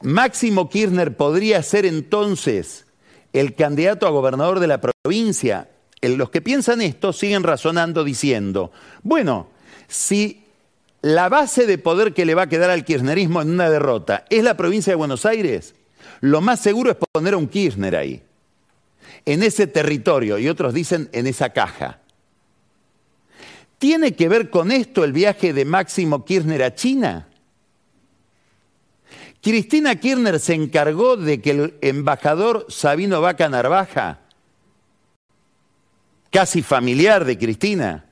[0.02, 2.86] Máximo Kirchner podría ser entonces
[3.34, 5.70] el candidato a gobernador de la provincia.
[6.02, 8.72] Los que piensan esto siguen razonando diciendo,
[9.04, 9.48] bueno,
[9.88, 10.44] si
[11.02, 14.44] la base de poder que le va a quedar al kirchnerismo en una derrota es
[14.44, 15.76] la provincia de Buenos Aires,
[16.22, 18.22] lo más seguro es poner a un Kirchner ahí,
[19.26, 22.00] en ese territorio, y otros dicen en esa caja.
[23.78, 27.28] ¿Tiene que ver con esto el viaje de Máximo Kirchner a China?
[29.42, 34.20] Cristina Kirchner se encargó de que el embajador Sabino Vaca Narvaja,
[36.30, 38.09] casi familiar de Cristina,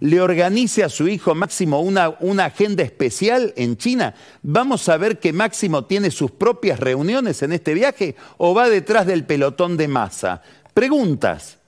[0.00, 4.14] le organice a su hijo Máximo una, agenda especial en China.
[4.42, 9.06] ¿Vamos a ver que Máximo tiene sus propias reuniones en este viaje o va detrás
[9.06, 10.42] del pelotón de masa?
[10.74, 11.58] Preguntas,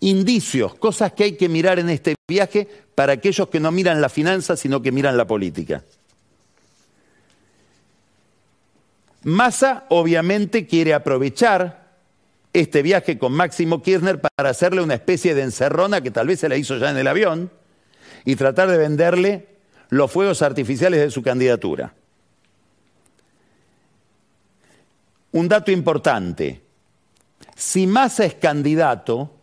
[0.00, 4.08] indicios, cosas que hay que mirar en este viaje para aquellos que no miran la
[4.08, 5.82] finanza, sino que miran la política.
[9.22, 11.83] Massa obviamente quiere aprovechar
[12.54, 16.48] este viaje con Máximo Kirchner para hacerle una especie de encerrona que tal vez se
[16.48, 17.50] la hizo ya en el avión
[18.24, 19.48] y tratar de venderle
[19.90, 21.92] los fuegos artificiales de su candidatura.
[25.32, 26.62] Un dato importante,
[27.56, 29.34] si Massa es candidato,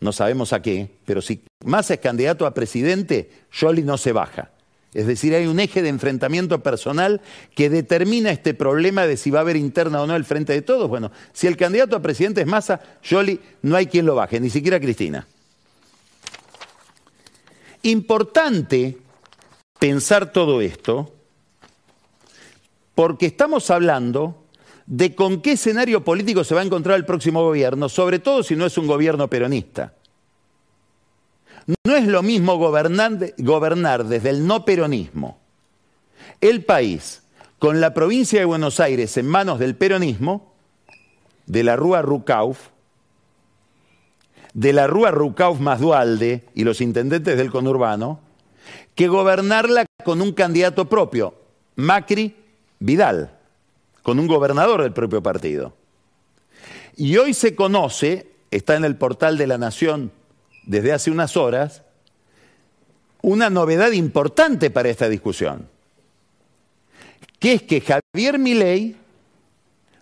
[0.00, 4.51] no sabemos a qué, pero si Massa es candidato a presidente, Jolie no se baja.
[4.94, 7.22] Es decir, hay un eje de enfrentamiento personal
[7.54, 10.60] que determina este problema de si va a haber interna o no el frente de
[10.60, 10.88] todos.
[10.88, 14.50] Bueno, si el candidato a presidente es Massa, Jolie, no hay quien lo baje, ni
[14.50, 15.26] siquiera Cristina.
[17.84, 18.98] Importante
[19.78, 21.14] pensar todo esto
[22.94, 24.44] porque estamos hablando
[24.86, 28.56] de con qué escenario político se va a encontrar el próximo gobierno, sobre todo si
[28.56, 29.94] no es un gobierno peronista.
[31.66, 35.38] No es lo mismo gobernar, desde el no peronismo
[36.40, 37.22] el país
[37.58, 40.52] con la provincia de Buenos Aires en manos del peronismo,
[41.46, 42.70] de la Rúa Rucauf,
[44.52, 45.80] de la Rúa Rucauf más
[46.54, 48.20] y los intendentes del conurbano,
[48.94, 51.34] que gobernarla con un candidato propio,
[51.76, 52.34] Macri
[52.80, 53.38] Vidal,
[54.02, 55.74] con un gobernador del propio partido.
[56.96, 60.10] Y hoy se conoce, está en el portal de la Nación
[60.64, 61.82] desde hace unas horas
[63.22, 65.68] una novedad importante para esta discusión,
[67.38, 68.96] que es que Javier Milei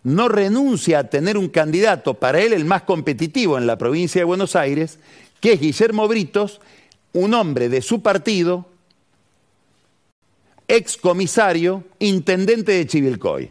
[0.02, 4.24] no renuncia a tener un candidato para él el más competitivo en la provincia de
[4.24, 4.98] Buenos Aires,
[5.40, 6.61] que es Guillermo Britos,
[7.12, 8.66] un hombre de su partido,
[10.66, 13.50] excomisario, intendente de Chivilcoy.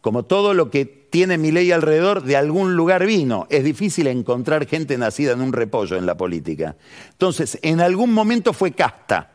[0.00, 3.46] Como todo lo que tiene mi ley alrededor, de algún lugar vino.
[3.50, 6.76] Es difícil encontrar gente nacida en un repollo en la política.
[7.12, 9.30] Entonces, en algún momento fue casta.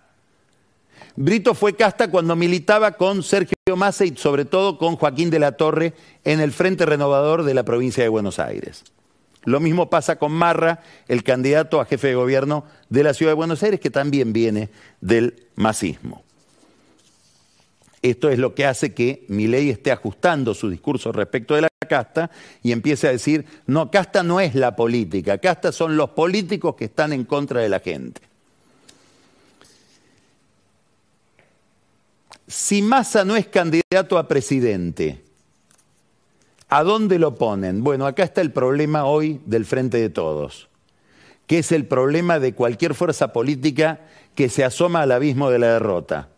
[1.16, 5.54] Brito fue casta cuando militaba con Sergio Massa y sobre todo con Joaquín de la
[5.54, 5.94] Torre
[6.24, 8.84] en el Frente Renovador de la provincia de Buenos Aires.
[9.44, 13.36] Lo mismo pasa con Marra, el candidato a jefe de gobierno de la ciudad de
[13.36, 14.70] Buenos Aires, que también viene
[15.02, 16.24] del masismo.
[18.02, 22.32] Esto es lo que hace que Milei esté ajustando su discurso respecto de la casta
[22.64, 26.86] y empiece a decir, no, casta no es la política, casta son los políticos que
[26.86, 28.22] están en contra de la gente.
[32.48, 35.22] Si Massa no es candidato a presidente,
[36.70, 37.84] ¿a dónde lo ponen?
[37.84, 40.70] Bueno, acá está el problema hoy del Frente de Todos,
[41.46, 44.02] que es el problema de cualquier fuerza política
[44.34, 46.30] que se asoma al abismo de la derrota.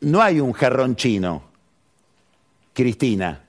[0.00, 1.42] No hay un jarrón chino,
[2.72, 3.44] Cristina.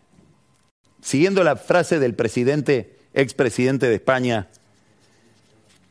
[1.01, 4.47] Siguiendo la frase del presidente, expresidente de España,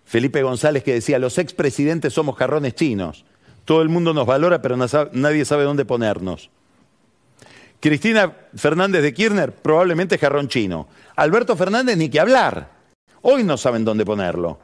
[0.05, 3.25] Felipe González, que decía, los expresidentes somos jarrones chinos.
[3.65, 6.51] Todo el mundo nos valora, pero nadie sabe dónde ponernos.
[7.81, 10.89] Cristina Fernández de Kirchner, probablemente jarrón chino.
[11.15, 12.71] Alberto Fernández, ni que hablar.
[13.23, 14.59] Hoy no saben dónde ponerlo.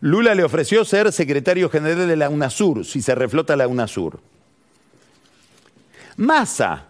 [0.00, 4.20] Lula le ofreció ser secretario general de la UNASUR, si se reflota la UNASUR.
[6.16, 6.86] Massa,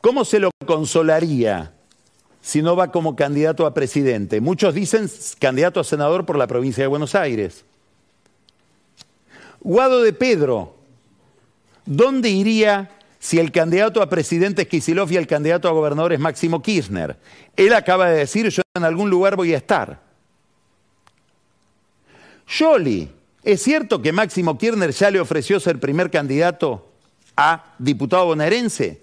[0.00, 1.72] ¿cómo se lo consolaría
[2.40, 4.40] si no va como candidato a presidente?
[4.40, 5.08] Muchos dicen
[5.38, 7.64] candidato a senador por la provincia de Buenos Aires.
[9.60, 10.74] Guado de Pedro,
[11.86, 12.90] ¿dónde iría
[13.20, 17.16] si el candidato a presidente es Kisilov y el candidato a gobernador es Máximo Kirchner?
[17.56, 20.11] Él acaba de decir, yo en algún lugar voy a estar.
[22.52, 23.08] Yoli,
[23.42, 26.86] ¿es cierto que Máximo Kirchner ya le ofreció ser primer candidato
[27.36, 29.00] a diputado bonaerense?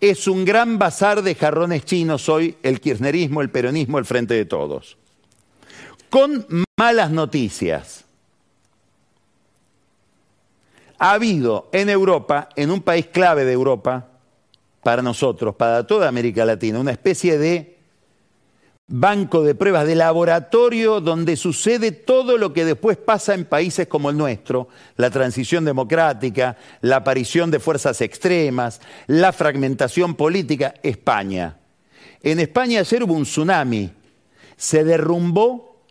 [0.00, 4.46] Es un gran bazar de jarrones chinos hoy el kirchnerismo, el peronismo, el frente de
[4.46, 4.96] todos.
[6.08, 6.46] Con
[6.78, 8.04] malas noticias
[10.98, 14.08] ha habido en Europa, en un país clave de Europa,
[14.82, 17.79] para nosotros, para toda América Latina, una especie de
[18.90, 24.10] banco de pruebas, de laboratorio donde sucede todo lo que después pasa en países como
[24.10, 31.56] el nuestro, la transición democrática, la aparición de fuerzas extremas, la fragmentación política, España.
[32.22, 33.90] En España ayer hubo un tsunami,
[34.56, 35.82] se derrumbó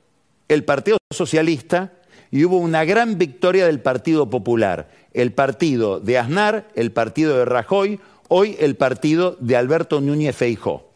[0.47, 1.93] el Partido Socialista
[2.29, 7.45] y hubo una gran victoria del Partido Popular el partido de Aznar, el partido de
[7.45, 10.88] Rajoy, hoy el partido de Alberto Núñez Feijó.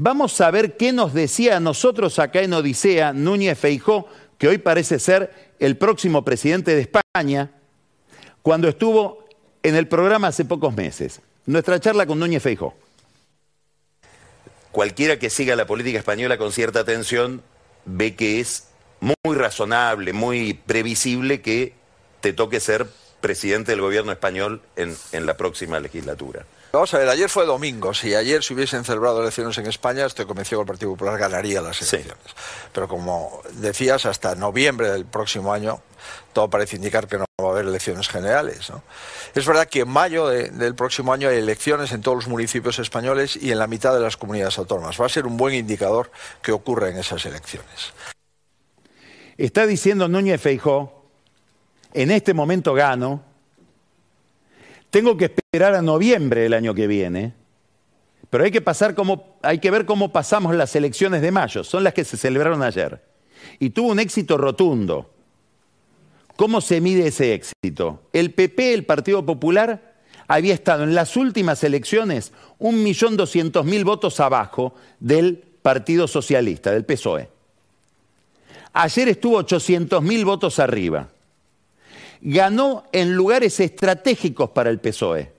[0.00, 4.06] Vamos a ver qué nos decía a nosotros acá en Odisea Núñez Feijó,
[4.38, 7.50] que hoy parece ser el próximo presidente de España,
[8.42, 9.26] cuando estuvo
[9.60, 11.20] en el programa hace pocos meses.
[11.46, 12.76] Nuestra charla con Núñez Feijó.
[14.70, 17.42] Cualquiera que siga la política española con cierta atención
[17.84, 18.68] ve que es
[19.00, 21.74] muy razonable, muy previsible que
[22.20, 22.86] te toque ser
[23.20, 24.96] presidente del gobierno español en,
[25.26, 26.44] la próxima legislatura.
[26.72, 27.94] Vamos a ver, ayer fue domingo.
[27.94, 31.62] Si ayer se hubiesen celebrado elecciones en España, estoy convencido que el Partido Popular ganaría
[31.62, 32.16] las elecciones.
[32.72, 35.80] Pero como decías, hasta noviembre del próximo año,
[36.32, 38.70] todo parece indicar que no va a haber elecciones generales.
[39.34, 43.36] Es verdad que en mayo del próximo año hay elecciones en todos los municipios españoles
[43.40, 45.00] y en la mitad de las comunidades autónomas.
[45.00, 46.10] Va a ser un buen indicador
[46.42, 47.92] que ocurre en esas elecciones.
[49.38, 50.97] Está diciendo Núñez Feijó
[51.92, 53.22] en este momento gano,
[54.90, 57.34] tengo que esperar a noviembre del año que viene,
[58.30, 61.84] pero hay que, pasar como, hay que ver cómo pasamos las elecciones de mayo, son
[61.84, 63.02] las que se celebraron ayer.
[63.58, 65.10] Y tuvo un éxito rotundo.
[66.36, 68.02] ¿Cómo se mide ese éxito?
[68.12, 69.94] El PP, el Partido Popular,
[70.28, 76.70] había estado en las últimas elecciones un millón doscientos mil votos abajo del Partido Socialista,
[76.70, 77.28] del PSOE.
[78.74, 81.08] Ayer estuvo ochocientos mil votos arriba
[82.20, 85.32] ganó en lugares estratégicos para el PSOE.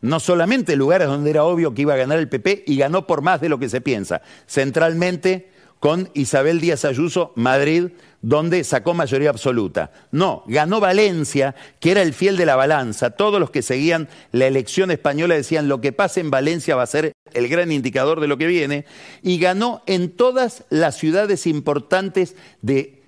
[0.00, 3.22] No solamente lugares donde era obvio que iba a ganar el PP y ganó por
[3.22, 4.20] más de lo que se piensa.
[4.46, 7.88] Centralmente con Isabel Díaz Ayuso, Madrid,
[8.20, 9.90] donde sacó mayoría absoluta.
[10.12, 13.10] No, ganó Valencia, que era el fiel de la balanza.
[13.10, 16.86] Todos los que seguían la elección española decían lo que pase en Valencia va a
[16.86, 18.86] ser el gran indicador de lo que viene.
[19.22, 23.01] Y ganó en todas las ciudades importantes de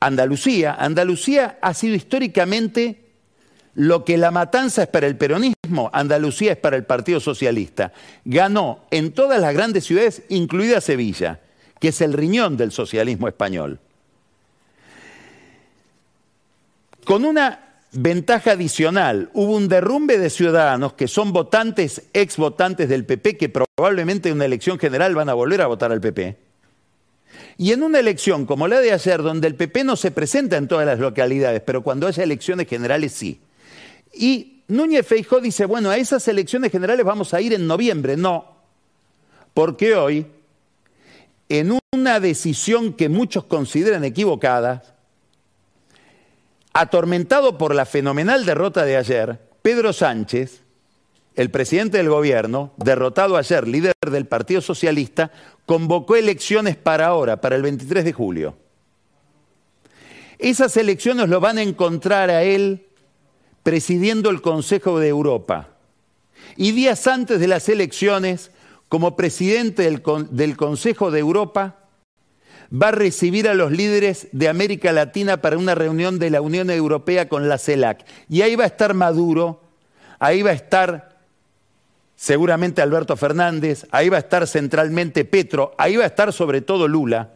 [0.00, 0.74] Andalucía.
[0.74, 3.04] Andalucía ha sido históricamente
[3.74, 7.92] lo que la matanza es para el peronismo, Andalucía es para el Partido Socialista.
[8.24, 11.40] Ganó en todas las grandes ciudades, incluida Sevilla,
[11.78, 13.78] que es el riñón del socialismo español.
[17.10, 17.58] con una
[17.92, 19.30] ventaja adicional.
[19.32, 24.36] Hubo un derrumbe de ciudadanos que son votantes, ex votantes del PP, que probablemente en
[24.36, 26.49] una elección general van a volver a votar al PP.
[27.60, 30.66] Y en una elección como la de ayer, donde el PP no se presenta en
[30.66, 33.38] todas las localidades, pero cuando haya elecciones generales sí.
[34.14, 38.16] Y Núñez Feijó dice, bueno, a esas elecciones generales vamos a ir en noviembre.
[38.16, 38.46] No,
[39.52, 40.26] porque hoy,
[41.50, 44.82] en una decisión que muchos consideran equivocada,
[46.72, 50.62] atormentado por la fenomenal derrota de ayer, Pedro Sánchez,
[51.40, 55.32] el presidente del gobierno, derrotado ayer, líder del Partido Socialista,
[55.64, 58.58] convocó elecciones para ahora, para el 23 de julio.
[60.38, 62.88] Esas elecciones lo van a encontrar a él
[63.62, 65.70] presidiendo el Consejo de Europa.
[66.58, 68.50] Y días antes de las elecciones,
[68.90, 71.86] como presidente del, del Consejo de Europa,
[72.70, 76.68] va a recibir a los líderes de América Latina para una reunión de la Unión
[76.68, 78.04] Europea con la CELAC.
[78.28, 79.62] Y ahí va a estar Maduro,
[80.18, 81.09] ahí va a estar
[82.20, 86.86] seguramente Alberto Fernández, ahí va a estar centralmente Petro, ahí va a estar sobre todo
[86.86, 87.30] Lula,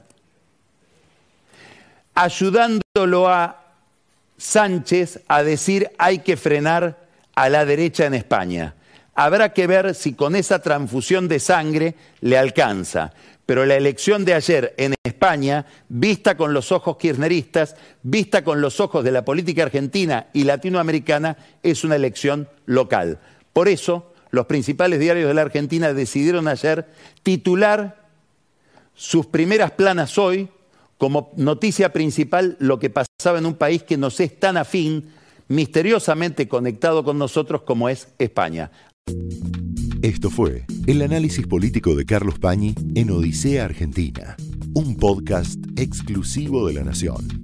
[2.14, 3.62] ayudándolo a
[4.36, 6.98] Sánchez a decir hay que frenar
[7.34, 8.74] a la derecha en España.
[9.14, 13.14] Habrá que ver si con esa transfusión de sangre le alcanza
[13.46, 18.80] pero la elección de ayer en España, vista con los ojos kirchneristas, vista con los
[18.80, 23.18] ojos de la política argentina y latinoamericana, es una elección local.
[23.52, 26.86] Por eso, los principales diarios de la Argentina decidieron ayer
[27.22, 28.04] titular
[28.94, 30.48] sus primeras planas hoy
[30.98, 35.10] como noticia principal lo que pasaba en un país que nos es tan afín,
[35.48, 38.70] misteriosamente conectado con nosotros como es España.
[40.02, 44.36] Esto fue el análisis político de Carlos Pañi en Odisea Argentina,
[44.74, 47.43] un podcast exclusivo de La Nación.